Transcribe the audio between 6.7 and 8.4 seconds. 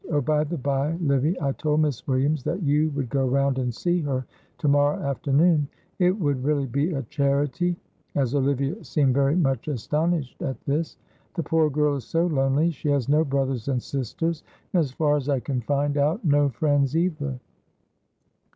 a charity," as